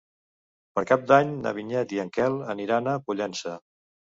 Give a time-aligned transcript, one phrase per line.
[0.77, 3.55] Per Cap d'Any na Vinyet i en Quel aniran a Pollença.